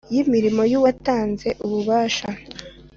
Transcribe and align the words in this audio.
y’imirimo 0.13 0.61
yu 0.71 0.79
watanze 0.83 1.47
ububasha 1.65 2.27